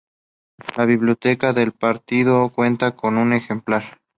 [0.77, 3.99] La biblioteca del partido cuenta con un ejemplar.